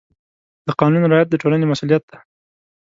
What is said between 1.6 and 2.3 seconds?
مسؤلیت دی.